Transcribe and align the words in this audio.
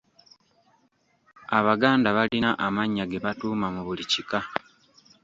Abaganda 1.57 2.07
balina 2.17 2.49
amannya 2.65 3.03
ge 3.11 3.19
batuuma 3.25 3.67
mu 3.75 3.81
buli 3.87 4.05
kika. 4.11 4.39